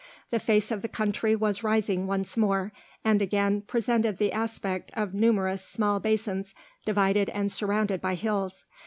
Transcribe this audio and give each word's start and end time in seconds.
The 0.31 0.39
face 0.39 0.71
of 0.71 0.81
the 0.81 0.87
country 0.87 1.35
was 1.35 1.61
rising 1.61 2.07
once 2.07 2.35
more, 2.35 2.71
and 3.05 3.21
again 3.21 3.61
presented 3.61 4.17
the 4.17 4.31
aspect 4.33 4.89
of 4.95 5.13
numerous 5.13 5.63
small 5.63 5.99
basins 5.99 6.55
divided 6.85 7.29
and 7.29 7.51
surrounded 7.51 8.01
by 8.01 8.15
hills. 8.15 8.65